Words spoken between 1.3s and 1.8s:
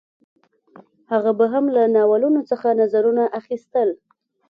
به هم